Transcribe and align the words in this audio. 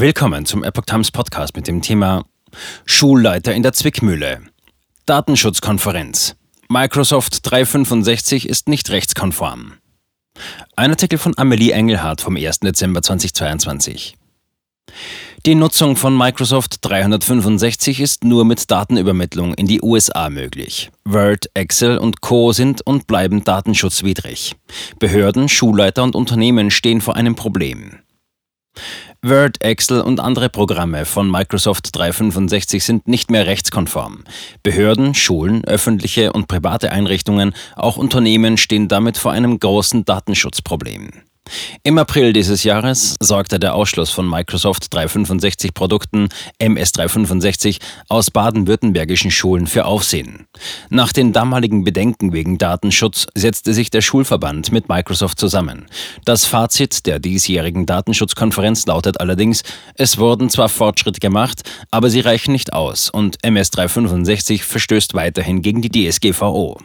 Willkommen 0.00 0.46
zum 0.46 0.64
Epoch 0.64 0.86
Times 0.86 1.10
Podcast 1.10 1.54
mit 1.54 1.68
dem 1.68 1.82
Thema 1.82 2.24
Schulleiter 2.86 3.52
in 3.52 3.62
der 3.62 3.74
Zwickmühle. 3.74 4.40
Datenschutzkonferenz. 5.04 6.36
Microsoft 6.70 7.40
365 7.42 8.48
ist 8.48 8.70
nicht 8.70 8.88
rechtskonform. 8.88 9.74
Ein 10.74 10.92
Artikel 10.92 11.18
von 11.18 11.36
Amelie 11.36 11.72
Engelhardt 11.72 12.22
vom 12.22 12.36
1. 12.36 12.60
Dezember 12.60 13.02
2022. 13.02 14.16
Die 15.44 15.54
Nutzung 15.54 15.96
von 15.96 16.16
Microsoft 16.16 16.78
365 16.80 18.00
ist 18.00 18.24
nur 18.24 18.46
mit 18.46 18.70
Datenübermittlung 18.70 19.52
in 19.52 19.66
die 19.66 19.82
USA 19.82 20.30
möglich. 20.30 20.90
Word, 21.04 21.50
Excel 21.52 21.98
und 21.98 22.22
Co 22.22 22.52
sind 22.52 22.80
und 22.86 23.06
bleiben 23.06 23.44
datenschutzwidrig. 23.44 24.56
Behörden, 24.98 25.50
Schulleiter 25.50 26.02
und 26.04 26.14
Unternehmen 26.14 26.70
stehen 26.70 27.02
vor 27.02 27.16
einem 27.16 27.34
Problem. 27.34 27.98
Word, 29.22 29.62
Excel 29.62 30.00
und 30.00 30.18
andere 30.18 30.48
Programme 30.48 31.04
von 31.04 31.30
Microsoft 31.30 31.94
365 31.94 32.82
sind 32.82 33.06
nicht 33.06 33.30
mehr 33.30 33.46
rechtskonform. 33.46 34.24
Behörden, 34.62 35.14
Schulen, 35.14 35.62
öffentliche 35.66 36.32
und 36.32 36.48
private 36.48 36.90
Einrichtungen, 36.90 37.52
auch 37.76 37.98
Unternehmen 37.98 38.56
stehen 38.56 38.88
damit 38.88 39.18
vor 39.18 39.32
einem 39.32 39.60
großen 39.60 40.06
Datenschutzproblem. 40.06 41.10
Im 41.82 41.98
April 41.98 42.32
dieses 42.32 42.64
Jahres 42.64 43.16
sorgte 43.20 43.58
der 43.58 43.74
Ausschluss 43.74 44.10
von 44.10 44.28
Microsoft 44.28 44.92
365 44.92 45.74
Produkten 45.74 46.28
MS 46.58 46.92
365 46.92 47.78
aus 48.08 48.30
baden-württembergischen 48.30 49.30
Schulen 49.30 49.66
für 49.66 49.84
Aufsehen. 49.84 50.46
Nach 50.88 51.12
den 51.12 51.32
damaligen 51.32 51.84
Bedenken 51.84 52.32
wegen 52.32 52.58
Datenschutz 52.58 53.26
setzte 53.34 53.74
sich 53.74 53.90
der 53.90 54.00
Schulverband 54.00 54.72
mit 54.72 54.88
Microsoft 54.88 55.38
zusammen. 55.38 55.86
Das 56.24 56.46
Fazit 56.46 57.06
der 57.06 57.18
diesjährigen 57.18 57.86
Datenschutzkonferenz 57.86 58.86
lautet 58.86 59.20
allerdings, 59.20 59.62
es 59.94 60.18
wurden 60.18 60.50
zwar 60.50 60.68
Fortschritte 60.68 61.20
gemacht, 61.20 61.62
aber 61.90 62.10
sie 62.10 62.20
reichen 62.20 62.52
nicht 62.52 62.72
aus 62.72 63.10
und 63.10 63.42
MS 63.42 63.70
365 63.70 64.64
verstößt 64.64 65.14
weiterhin 65.14 65.62
gegen 65.62 65.82
die 65.82 65.90
DSGVO. 65.90 66.78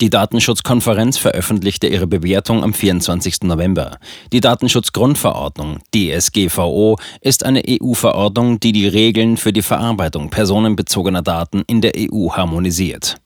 Die 0.00 0.08
Datenschutzkonferenz 0.08 1.18
veröffentlichte 1.18 1.86
ihre 1.86 2.06
Bewertung 2.06 2.64
am 2.64 2.72
24. 2.72 3.42
November. 3.42 3.98
Die 4.32 4.40
Datenschutzgrundverordnung 4.40 5.80
DSGVO 5.94 6.96
ist 7.20 7.44
eine 7.44 7.62
EU-Verordnung, 7.68 8.60
die 8.60 8.72
die 8.72 8.88
Regeln 8.88 9.36
für 9.36 9.52
die 9.52 9.62
Verarbeitung 9.62 10.30
personenbezogener 10.30 11.22
Daten 11.22 11.64
in 11.66 11.82
der 11.82 11.92
EU 11.98 12.30
harmonisiert. 12.30 13.20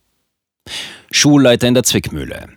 Schulleiter 1.12 1.68
in 1.68 1.74
der 1.74 1.84
Zwickmühle. 1.84 2.48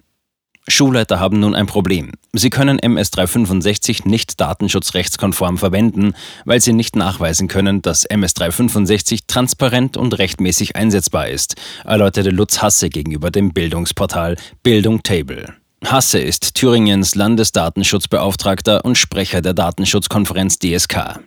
Schulleiter 0.70 1.20
haben 1.20 1.40
nun 1.40 1.56
ein 1.56 1.66
Problem. 1.66 2.12
Sie 2.34 2.50
können 2.50 2.80
MS365 2.80 4.08
nicht 4.08 4.40
datenschutzrechtskonform 4.42 5.58
verwenden, 5.58 6.14
weil 6.44 6.60
sie 6.60 6.74
nicht 6.74 6.96
nachweisen 6.96 7.48
können, 7.48 7.82
dass 7.82 8.10
MS365 8.10 9.22
transparent 9.28 9.96
und 9.96 10.18
rechtmäßig 10.18 10.76
einsetzbar 10.76 11.30
ist, 11.30 11.56
erläuterte 11.86 12.32
Lutz 12.32 12.62
Hasse 12.62 12.90
gegenüber 12.90 13.32
dem 13.32 13.54
Bildungsportal 13.54 14.36
Bildung 14.62 15.04
Table. 15.04 15.54
Hasse 15.86 16.20
ist 16.20 16.56
Thüringens 16.56 17.16
Landesdatenschutzbeauftragter 17.16 18.84
und 18.84 18.98
Sprecher 18.98 19.42
der 19.42 19.54
Datenschutzkonferenz 19.54 20.60
DSK. 20.60 21.20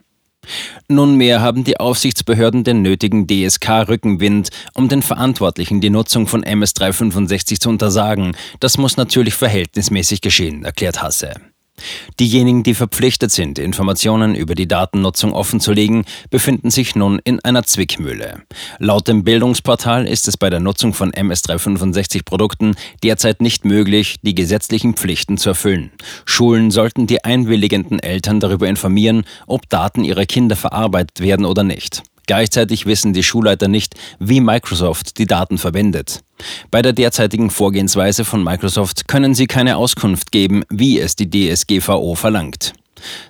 Nunmehr 0.88 1.40
haben 1.40 1.64
die 1.64 1.78
Aufsichtsbehörden 1.78 2.64
den 2.64 2.82
nötigen 2.82 3.26
DSK-Rückenwind, 3.26 4.50
um 4.74 4.88
den 4.88 5.02
Verantwortlichen 5.02 5.80
die 5.80 5.90
Nutzung 5.90 6.26
von 6.26 6.44
MS365 6.44 7.60
zu 7.60 7.68
untersagen. 7.68 8.36
Das 8.58 8.78
muss 8.78 8.96
natürlich 8.96 9.34
verhältnismäßig 9.34 10.20
geschehen, 10.20 10.64
erklärt 10.64 11.02
Hasse. 11.02 11.34
Diejenigen, 12.18 12.62
die 12.62 12.74
verpflichtet 12.74 13.30
sind, 13.30 13.58
Informationen 13.58 14.34
über 14.34 14.54
die 14.54 14.68
Datennutzung 14.68 15.32
offenzulegen, 15.32 16.04
befinden 16.30 16.70
sich 16.70 16.94
nun 16.94 17.20
in 17.24 17.40
einer 17.40 17.62
Zwickmühle. 17.62 18.42
Laut 18.78 19.08
dem 19.08 19.24
Bildungsportal 19.24 20.06
ist 20.06 20.28
es 20.28 20.36
bei 20.36 20.50
der 20.50 20.60
Nutzung 20.60 20.94
von 20.94 21.12
MS365-Produkten 21.12 22.74
derzeit 23.02 23.40
nicht 23.40 23.64
möglich, 23.64 24.16
die 24.22 24.34
gesetzlichen 24.34 24.94
Pflichten 24.94 25.38
zu 25.38 25.50
erfüllen. 25.50 25.90
Schulen 26.24 26.70
sollten 26.70 27.06
die 27.06 27.24
einwilligenden 27.24 27.98
Eltern 27.98 28.40
darüber 28.40 28.68
informieren, 28.68 29.24
ob 29.46 29.68
Daten 29.68 30.04
ihrer 30.04 30.26
Kinder 30.26 30.56
verarbeitet 30.56 31.20
werden 31.20 31.46
oder 31.46 31.62
nicht. 31.62 32.02
Gleichzeitig 32.30 32.86
wissen 32.86 33.12
die 33.12 33.24
Schulleiter 33.24 33.66
nicht, 33.66 33.96
wie 34.20 34.40
Microsoft 34.40 35.18
die 35.18 35.26
Daten 35.26 35.58
verwendet. 35.58 36.20
Bei 36.70 36.80
der 36.80 36.92
derzeitigen 36.92 37.50
Vorgehensweise 37.50 38.24
von 38.24 38.44
Microsoft 38.44 39.08
können 39.08 39.34
sie 39.34 39.48
keine 39.48 39.76
Auskunft 39.76 40.30
geben, 40.30 40.62
wie 40.70 41.00
es 41.00 41.16
die 41.16 41.28
DSGVO 41.28 42.14
verlangt. 42.14 42.72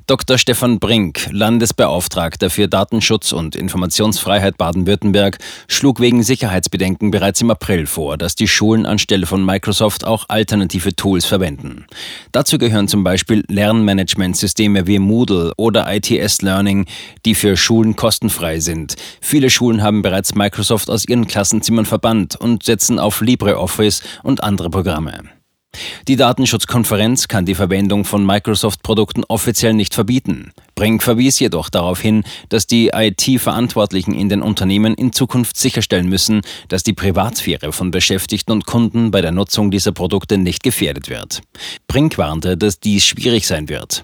Dr. 0.06 0.38
Stefan 0.38 0.78
Brink, 0.78 1.28
Landesbeauftragter 1.31 2.50
für 2.50 2.69
Datenschutz 2.69 3.32
und 3.32 3.56
Informationsfreiheit 3.56 4.58
Baden-Württemberg, 4.58 5.38
schlug 5.69 6.00
wegen 6.00 6.22
Sicherheitsbedenken 6.22 7.10
bereits 7.10 7.41
im 7.41 7.50
April 7.50 7.86
vor, 7.86 8.16
dass 8.16 8.34
die 8.34 8.48
Schulen 8.48 8.86
anstelle 8.86 9.26
von 9.26 9.44
Microsoft 9.44 10.04
auch 10.04 10.26
alternative 10.28 10.94
Tools 10.94 11.26
verwenden. 11.26 11.86
Dazu 12.32 12.58
gehören 12.58 12.88
zum 12.88 13.04
Beispiel 13.04 13.44
Lernmanagementsysteme 13.48 14.86
wie 14.86 14.98
Moodle 14.98 15.53
oder 15.56 15.92
ITS 15.92 16.42
Learning, 16.42 16.87
die 17.25 17.34
für 17.34 17.56
Schulen 17.56 17.97
kostenfrei 17.97 18.60
sind. 18.60 18.97
Viele 19.20 19.50
Schulen 19.50 19.82
haben 19.82 20.02
bereits 20.02 20.34
Microsoft 20.34 20.91
aus 20.91 21.06
ihren 21.06 21.26
Klassenzimmern 21.26 21.87
verbannt 21.87 22.37
und 22.37 22.64
setzen 22.64 22.98
auf 22.98 23.20
LibreOffice 23.20 24.02
und 24.22 24.42
andere 24.42 24.70
Programme. 24.70 25.40
Die 26.08 26.16
Datenschutzkonferenz 26.16 27.28
kann 27.28 27.47
die 27.47 27.54
Verwendung 27.54 28.04
von 28.04 28.26
Microsoft-Produkten 28.26 29.22
offiziell 29.28 29.75
nicht 29.75 29.94
verbieten. 29.94 30.53
Brink 30.75 31.03
verwies 31.03 31.38
jedoch 31.38 31.69
darauf 31.69 32.00
hin, 32.00 32.25
dass 32.48 32.66
die 32.66 32.91
IT-Verantwortlichen 32.92 34.14
in 34.14 34.28
den 34.28 34.42
Unternehmen 34.42 34.94
in 34.94 35.12
Zukunft 35.12 35.56
sicherstellen 35.56 36.08
müssen, 36.08 36.41
dass 36.69 36.82
die 36.82 36.94
Privatsphäre 36.94 37.72
von 37.72 37.91
Beschäftigten 37.91 38.50
und 38.50 38.66
Kunden 38.66 39.10
bei 39.10 39.20
der 39.20 39.32
Nutzung 39.32 39.70
dieser 39.70 39.92
Produkte 39.92 40.38
nicht 40.38 40.62
gefährdet 40.62 41.08
wird. 41.08 41.42
Brink 41.87 42.19
warnte, 42.19 42.56
dass 42.56 42.81
dies 42.81 43.04
schwierig 43.04 43.47
sein 43.47 43.69
wird. 43.69 44.02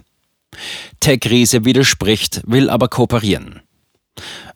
Tech-Riese 1.01 1.65
widerspricht, 1.65 2.43
will 2.47 2.71
aber 2.71 2.89
kooperieren. 2.89 3.63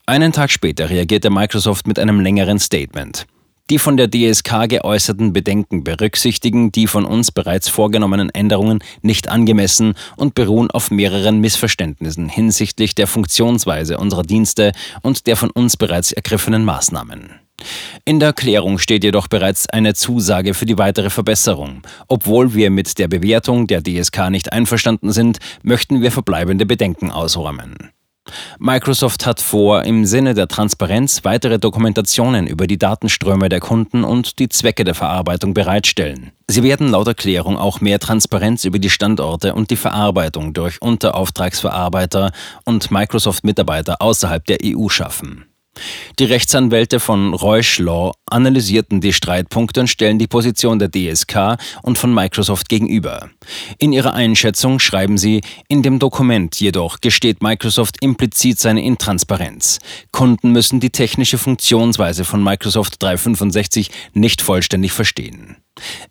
Einen 0.06 0.32
Tag 0.32 0.50
später 0.50 0.88
reagierte 0.88 1.30
Microsoft 1.30 1.86
mit 1.86 1.98
einem 1.98 2.20
längeren 2.20 2.58
Statement. 2.58 3.26
Die 3.70 3.78
von 3.78 3.96
der 3.96 4.10
DSK 4.10 4.68
geäußerten 4.68 5.32
Bedenken 5.32 5.84
berücksichtigen 5.84 6.72
die 6.72 6.88
von 6.88 7.04
uns 7.04 7.30
bereits 7.30 7.68
vorgenommenen 7.68 8.28
Änderungen 8.28 8.80
nicht 9.00 9.28
angemessen 9.28 9.94
und 10.16 10.34
beruhen 10.34 10.72
auf 10.72 10.90
mehreren 10.90 11.38
Missverständnissen 11.38 12.28
hinsichtlich 12.28 12.96
der 12.96 13.06
Funktionsweise 13.06 13.98
unserer 13.98 14.24
Dienste 14.24 14.72
und 15.02 15.28
der 15.28 15.36
von 15.36 15.50
uns 15.50 15.76
bereits 15.76 16.10
ergriffenen 16.10 16.64
Maßnahmen. 16.64 17.30
In 18.04 18.18
der 18.18 18.30
Erklärung 18.30 18.78
steht 18.78 19.04
jedoch 19.04 19.28
bereits 19.28 19.68
eine 19.68 19.94
Zusage 19.94 20.54
für 20.54 20.66
die 20.66 20.78
weitere 20.78 21.10
Verbesserung. 21.10 21.82
Obwohl 22.08 22.54
wir 22.54 22.70
mit 22.70 22.98
der 22.98 23.06
Bewertung 23.06 23.68
der 23.68 23.82
DSK 23.82 24.30
nicht 24.30 24.52
einverstanden 24.52 25.12
sind, 25.12 25.38
möchten 25.62 26.02
wir 26.02 26.10
verbleibende 26.10 26.66
Bedenken 26.66 27.12
ausräumen. 27.12 27.76
Microsoft 28.58 29.26
hat 29.26 29.40
vor, 29.40 29.84
im 29.84 30.04
Sinne 30.04 30.34
der 30.34 30.48
Transparenz 30.48 31.24
weitere 31.24 31.58
Dokumentationen 31.58 32.46
über 32.46 32.66
die 32.66 32.78
Datenströme 32.78 33.48
der 33.48 33.60
Kunden 33.60 34.04
und 34.04 34.38
die 34.38 34.48
Zwecke 34.48 34.84
der 34.84 34.94
Verarbeitung 34.94 35.54
bereitstellen. 35.54 36.32
Sie 36.46 36.62
werden 36.62 36.88
laut 36.88 37.08
Erklärung 37.08 37.56
auch 37.56 37.80
mehr 37.80 37.98
Transparenz 37.98 38.64
über 38.64 38.78
die 38.78 38.90
Standorte 38.90 39.54
und 39.54 39.70
die 39.70 39.76
Verarbeitung 39.76 40.52
durch 40.52 40.80
Unterauftragsverarbeiter 40.82 42.32
und 42.64 42.90
Microsoft-Mitarbeiter 42.90 44.02
außerhalb 44.02 44.44
der 44.44 44.58
EU 44.64 44.88
schaffen. 44.88 45.49
Die 46.18 46.24
Rechtsanwälte 46.24 47.00
von 47.00 47.32
Reusch 47.32 47.78
Law 47.78 48.12
analysierten 48.26 49.00
die 49.00 49.12
Streitpunkte 49.12 49.80
und 49.80 49.88
stellen 49.88 50.18
die 50.18 50.26
Position 50.26 50.78
der 50.78 50.90
DSK 50.90 51.56
und 51.82 51.96
von 51.96 52.12
Microsoft 52.12 52.68
gegenüber. 52.68 53.30
In 53.78 53.92
ihrer 53.92 54.12
Einschätzung 54.12 54.80
schreiben 54.80 55.16
sie, 55.16 55.40
in 55.68 55.82
dem 55.82 55.98
Dokument 55.98 56.60
jedoch 56.60 57.00
gesteht 57.00 57.42
Microsoft 57.42 57.96
implizit 58.02 58.58
seine 58.58 58.84
Intransparenz. 58.84 59.78
Kunden 60.12 60.52
müssen 60.52 60.80
die 60.80 60.90
technische 60.90 61.38
Funktionsweise 61.38 62.24
von 62.24 62.44
Microsoft 62.44 63.02
365 63.02 63.90
nicht 64.12 64.42
vollständig 64.42 64.92
verstehen. 64.92 65.56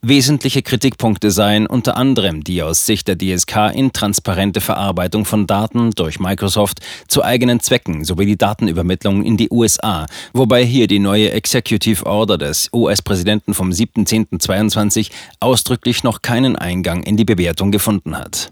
Wesentliche 0.01 0.62
Kritikpunkte 0.62 1.31
seien 1.31 1.68
unter 1.68 1.98
anderem 1.98 2.44
die 2.44 2.62
aus 2.62 2.86
Sicht 2.86 3.07
der 3.07 3.18
DSK 3.18 3.71
intransparente 3.74 4.62
Verarbeitung 4.62 5.25
von 5.25 5.48
Daten 5.48 5.92
durch 5.92 6.19
Microsoft 6.19 6.80
zu 7.07 7.24
eigenen 7.24 7.60
Zwecken 7.60 8.04
sowie 8.04 8.25
die 8.25 8.38
Datenübermittlung 8.38 9.24
in 9.24 9.38
die 9.38 9.50
USA, 9.51 10.06
wobei 10.33 10.66
hier 10.66 10.88
die 10.88 11.00
neue 11.00 11.31
Executive 11.31 12.06
Order 12.06 12.38
des 12.38 12.69
US-Präsidenten 12.74 13.54
vom 13.54 13.69
7.10.22 13.69 15.12
ausdrücklich 15.39 16.04
noch 16.04 16.21
keinen 16.21 16.56
Eingang 16.56 17.04
in 17.04 17.18
die 17.18 17.25
Bewertung 17.25 17.71
gefunden 17.71 18.18
hat. 18.18 18.51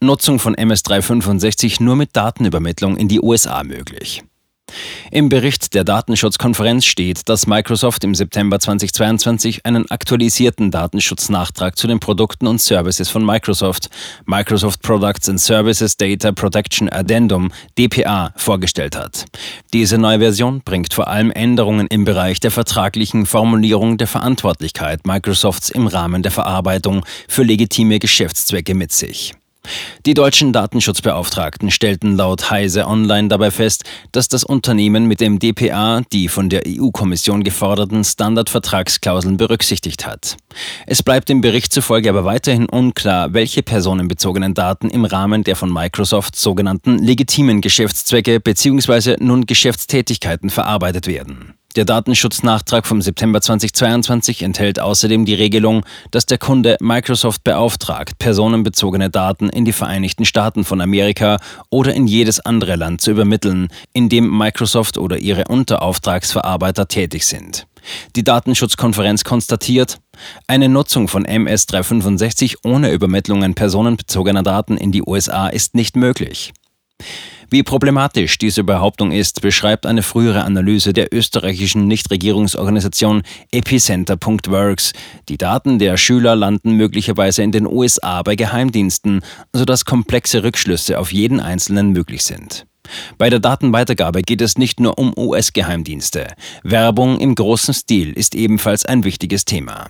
Nutzung 0.00 0.38
von 0.38 0.54
MS365 0.54 1.82
nur 1.82 1.96
mit 1.96 2.16
Datenübermittlung 2.16 2.96
in 2.96 3.08
die 3.08 3.20
USA 3.20 3.62
möglich. 3.64 4.22
Im 5.12 5.28
Bericht 5.28 5.74
der 5.74 5.82
Datenschutzkonferenz 5.82 6.84
steht, 6.84 7.28
dass 7.28 7.48
Microsoft 7.48 8.04
im 8.04 8.14
September 8.14 8.60
2022 8.60 9.66
einen 9.66 9.90
aktualisierten 9.90 10.70
Datenschutznachtrag 10.70 11.76
zu 11.76 11.88
den 11.88 11.98
Produkten 11.98 12.46
und 12.46 12.60
Services 12.60 13.08
von 13.08 13.26
Microsoft, 13.26 13.90
Microsoft 14.26 14.82
Products 14.82 15.28
and 15.28 15.40
Services 15.40 15.96
Data 15.96 16.30
Protection 16.30 16.88
Addendum, 16.88 17.50
DPA, 17.76 18.32
vorgestellt 18.36 18.96
hat. 18.96 19.24
Diese 19.72 19.98
neue 19.98 20.20
Version 20.20 20.60
bringt 20.64 20.94
vor 20.94 21.08
allem 21.08 21.32
Änderungen 21.32 21.88
im 21.88 22.04
Bereich 22.04 22.38
der 22.38 22.52
vertraglichen 22.52 23.26
Formulierung 23.26 23.98
der 23.98 24.06
Verantwortlichkeit 24.06 25.08
Microsofts 25.08 25.70
im 25.70 25.88
Rahmen 25.88 26.22
der 26.22 26.30
Verarbeitung 26.30 27.04
für 27.26 27.42
legitime 27.42 27.98
Geschäftszwecke 27.98 28.76
mit 28.76 28.92
sich. 28.92 29.34
Die 30.06 30.14
deutschen 30.14 30.52
Datenschutzbeauftragten 30.52 31.70
stellten 31.70 32.16
laut 32.16 32.50
Heise 32.50 32.86
Online 32.86 33.28
dabei 33.28 33.50
fest, 33.50 33.84
dass 34.12 34.28
das 34.28 34.44
Unternehmen 34.44 35.06
mit 35.06 35.20
dem 35.20 35.38
DPA 35.38 36.02
die 36.12 36.28
von 36.28 36.48
der 36.48 36.62
EU-Kommission 36.66 37.44
geforderten 37.44 38.02
Standardvertragsklauseln 38.02 39.36
berücksichtigt 39.36 40.06
hat. 40.06 40.36
Es 40.86 41.02
bleibt 41.02 41.28
dem 41.28 41.42
Bericht 41.42 41.72
zufolge 41.72 42.08
aber 42.08 42.24
weiterhin 42.24 42.66
unklar, 42.66 43.34
welche 43.34 43.62
personenbezogenen 43.62 44.54
Daten 44.54 44.88
im 44.88 45.04
Rahmen 45.04 45.44
der 45.44 45.56
von 45.56 45.72
Microsoft 45.72 46.36
sogenannten 46.36 46.98
legitimen 46.98 47.60
Geschäftszwecke 47.60 48.40
bzw. 48.40 49.16
nun 49.20 49.44
Geschäftstätigkeiten 49.44 50.48
verarbeitet 50.48 51.06
werden. 51.06 51.59
Der 51.76 51.84
Datenschutznachtrag 51.84 52.84
vom 52.84 53.00
September 53.00 53.40
2022 53.40 54.42
enthält 54.42 54.80
außerdem 54.80 55.24
die 55.24 55.34
Regelung, 55.34 55.84
dass 56.10 56.26
der 56.26 56.38
Kunde 56.38 56.76
Microsoft 56.80 57.44
beauftragt, 57.44 58.18
personenbezogene 58.18 59.08
Daten 59.08 59.48
in 59.48 59.64
die 59.64 59.72
Vereinigten 59.72 60.24
Staaten 60.24 60.64
von 60.64 60.80
Amerika 60.80 61.38
oder 61.70 61.94
in 61.94 62.08
jedes 62.08 62.40
andere 62.40 62.74
Land 62.74 63.02
zu 63.02 63.12
übermitteln, 63.12 63.68
in 63.92 64.08
dem 64.08 64.36
Microsoft 64.36 64.98
oder 64.98 65.18
ihre 65.18 65.44
Unterauftragsverarbeiter 65.44 66.88
tätig 66.88 67.24
sind. 67.24 67.68
Die 68.16 68.24
Datenschutzkonferenz 68.24 69.22
konstatiert, 69.22 69.98
eine 70.48 70.68
Nutzung 70.68 71.06
von 71.06 71.24
MS365 71.24 72.56
ohne 72.64 72.90
Übermittlungen 72.90 73.54
personenbezogener 73.54 74.42
Daten 74.42 74.76
in 74.76 74.90
die 74.90 75.04
USA 75.06 75.46
ist 75.46 75.76
nicht 75.76 75.94
möglich. 75.94 76.52
Wie 77.52 77.64
problematisch 77.64 78.38
diese 78.38 78.62
Behauptung 78.62 79.10
ist, 79.10 79.40
beschreibt 79.40 79.84
eine 79.84 80.04
frühere 80.04 80.44
Analyse 80.44 80.92
der 80.92 81.12
österreichischen 81.12 81.88
Nichtregierungsorganisation 81.88 83.22
Epicenter.works. 83.50 84.92
Die 85.28 85.36
Daten 85.36 85.80
der 85.80 85.96
Schüler 85.96 86.36
landen 86.36 86.74
möglicherweise 86.74 87.42
in 87.42 87.50
den 87.50 87.66
USA 87.66 88.22
bei 88.22 88.36
Geheimdiensten, 88.36 89.22
sodass 89.52 89.84
komplexe 89.84 90.44
Rückschlüsse 90.44 90.96
auf 90.96 91.12
jeden 91.12 91.40
Einzelnen 91.40 91.90
möglich 91.90 92.22
sind. 92.22 92.66
Bei 93.18 93.30
der 93.30 93.40
Datenweitergabe 93.40 94.22
geht 94.22 94.42
es 94.42 94.56
nicht 94.56 94.78
nur 94.78 94.96
um 94.96 95.12
US-Geheimdienste. 95.16 96.28
Werbung 96.62 97.18
im 97.18 97.34
großen 97.34 97.74
Stil 97.74 98.12
ist 98.12 98.36
ebenfalls 98.36 98.86
ein 98.86 99.02
wichtiges 99.02 99.44
Thema. 99.44 99.88